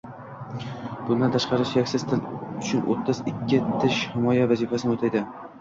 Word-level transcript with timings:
Bundan 1.09 1.35
tashqari 1.35 1.67
suyaksiz 1.73 2.07
til 2.13 2.23
uchun 2.39 2.89
o‘ttiz 2.95 3.23
ikkita 3.33 3.77
tish 3.85 4.03
himoya 4.17 4.51
vazifasini 4.55 4.99
o‘taydi. 4.99 5.27